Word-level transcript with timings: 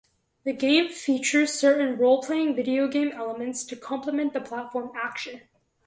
The 0.45 0.53
game 0.53 0.89
features 0.89 1.53
certain 1.53 1.95
role-playing 1.95 2.55
video 2.55 2.87
game 2.87 3.11
elements 3.11 3.63
to 3.65 3.75
complement 3.75 4.33
the 4.33 4.41
platform 4.41 4.89
action. 4.95 5.41